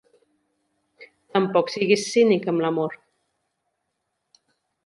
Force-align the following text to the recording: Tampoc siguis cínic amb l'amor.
Tampoc 1.37 1.69
siguis 1.75 2.07
cínic 2.15 2.49
amb 2.55 2.65
l'amor. 2.65 2.97